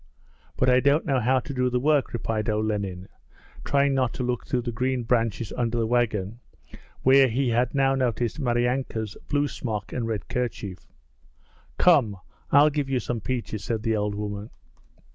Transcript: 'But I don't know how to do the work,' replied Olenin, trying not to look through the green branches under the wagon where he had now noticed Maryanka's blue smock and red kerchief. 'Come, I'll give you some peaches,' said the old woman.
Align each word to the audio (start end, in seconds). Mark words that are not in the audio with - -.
'But 0.57 0.67
I 0.67 0.79
don't 0.79 1.05
know 1.05 1.19
how 1.19 1.39
to 1.41 1.53
do 1.53 1.69
the 1.69 1.79
work,' 1.79 2.11
replied 2.11 2.49
Olenin, 2.49 3.07
trying 3.63 3.93
not 3.93 4.15
to 4.15 4.23
look 4.23 4.47
through 4.47 4.63
the 4.63 4.71
green 4.71 5.03
branches 5.03 5.53
under 5.55 5.77
the 5.77 5.85
wagon 5.85 6.39
where 7.03 7.27
he 7.27 7.49
had 7.49 7.75
now 7.75 7.93
noticed 7.93 8.39
Maryanka's 8.39 9.15
blue 9.29 9.47
smock 9.47 9.93
and 9.93 10.07
red 10.07 10.27
kerchief. 10.27 10.91
'Come, 11.77 12.17
I'll 12.51 12.71
give 12.71 12.89
you 12.89 12.99
some 12.99 13.21
peaches,' 13.21 13.63
said 13.65 13.83
the 13.83 13.95
old 13.95 14.15
woman. 14.15 14.49